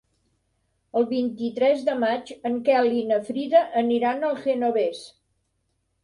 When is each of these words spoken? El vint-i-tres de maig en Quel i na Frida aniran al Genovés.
El 0.99 1.03
vint-i-tres 1.09 1.83
de 1.89 1.93
maig 2.03 2.31
en 2.49 2.55
Quel 2.69 2.89
i 3.01 3.03
na 3.09 3.19
Frida 3.27 3.61
aniran 3.81 4.25
al 4.31 4.39
Genovés. 4.47 5.03